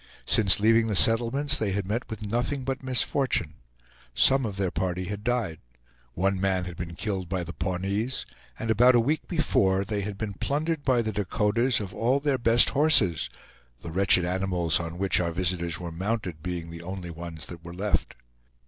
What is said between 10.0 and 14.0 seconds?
had been plundered by the Dakotas of all their best horses, the